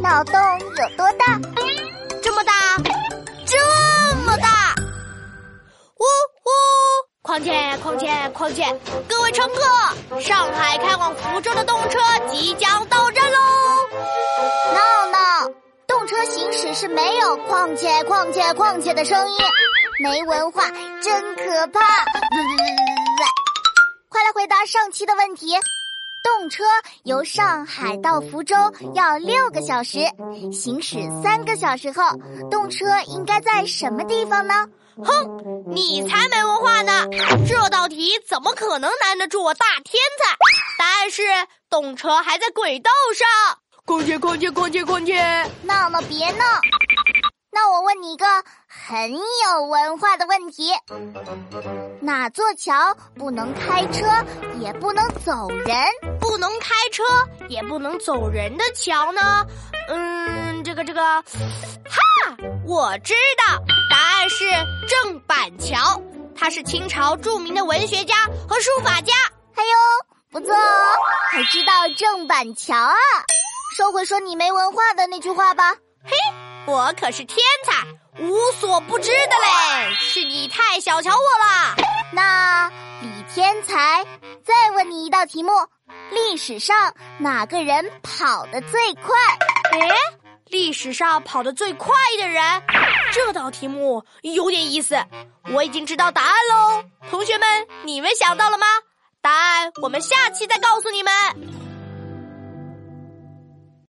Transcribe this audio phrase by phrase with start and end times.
[0.00, 1.38] 脑洞有多大？
[2.22, 2.52] 这么大，
[3.46, 4.74] 这么大！
[5.98, 6.50] 呜呜！
[7.20, 8.64] 况且，况且，况且，
[9.06, 11.98] 各位乘客，上海开往福州的动车
[12.30, 13.38] 即将到站喽！
[14.72, 15.50] 闹闹，
[15.86, 19.36] 动车行驶是没有“况且，况且，况且”的声音，
[20.02, 20.66] 没文化，
[21.02, 21.80] 真可怕！
[24.08, 25.54] 快来回答上期的问题。
[26.22, 26.62] 动车
[27.04, 28.54] 由上海到福州
[28.94, 30.00] 要六个小时，
[30.52, 32.02] 行驶三个小时后，
[32.50, 34.66] 动车应该在什么地方呢？
[35.02, 37.06] 哼，你才没文化呢！
[37.48, 40.36] 这道题怎么可能难得住我大天才？
[40.78, 41.22] 答案是
[41.70, 43.58] 动车还在轨道上。
[43.86, 45.22] 况且，况且，况且，况且，
[45.62, 46.44] 闹闹别闹！
[47.52, 48.26] 那我问你一个
[48.66, 50.70] 很有文化的问题：
[52.00, 54.06] 哪座桥不能开车，
[54.60, 55.76] 也不能走人？
[56.30, 57.02] 不能开车，
[57.48, 59.44] 也不能走人的桥呢？
[59.88, 62.00] 嗯，这个这个，哈，
[62.64, 64.44] 我知道，答案是
[64.86, 66.00] 郑板桥。
[66.36, 68.14] 他是清朝著名的文学家
[68.48, 69.12] 和书法家。
[69.56, 69.70] 哎呦，
[70.30, 70.96] 不错哦，
[71.32, 72.94] 还知道郑板桥啊！
[73.76, 75.74] 收回说你没文化的那句话吧。
[76.04, 76.12] 嘿。
[76.66, 77.84] 我可是天才，
[78.22, 79.94] 无所不知的嘞！
[79.98, 81.74] 是你太小瞧我了。
[82.12, 82.70] 那
[83.02, 84.04] 李天才，
[84.44, 85.50] 再问你一道题目：
[86.10, 89.16] 历史上哪个人跑得最快？
[89.72, 89.90] 诶，
[90.46, 92.62] 历史上跑得最快的人，
[93.12, 94.96] 这道题目有点意思。
[95.52, 98.66] 我已经知道答案喽，同学们，你们想到了吗？
[99.20, 101.59] 答案我们下期再告诉你们。